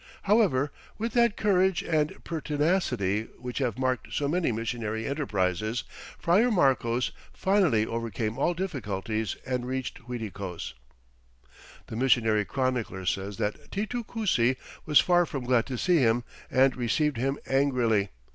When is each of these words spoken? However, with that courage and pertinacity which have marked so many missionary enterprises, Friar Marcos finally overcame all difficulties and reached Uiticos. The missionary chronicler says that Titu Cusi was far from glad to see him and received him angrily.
However, 0.23 0.71
with 0.97 1.13
that 1.13 1.37
courage 1.37 1.83
and 1.83 2.23
pertinacity 2.23 3.27
which 3.37 3.59
have 3.59 3.77
marked 3.77 4.11
so 4.11 4.27
many 4.27 4.51
missionary 4.51 5.05
enterprises, 5.05 5.83
Friar 6.17 6.49
Marcos 6.49 7.11
finally 7.35 7.85
overcame 7.85 8.35
all 8.39 8.55
difficulties 8.55 9.35
and 9.45 9.67
reached 9.67 9.99
Uiticos. 10.09 10.73
The 11.85 11.95
missionary 11.97 12.45
chronicler 12.45 13.05
says 13.05 13.37
that 13.37 13.69
Titu 13.69 14.03
Cusi 14.03 14.57
was 14.87 14.99
far 14.99 15.27
from 15.27 15.43
glad 15.43 15.67
to 15.67 15.77
see 15.77 15.97
him 15.99 16.23
and 16.49 16.75
received 16.75 17.17
him 17.17 17.37
angrily. 17.45 18.09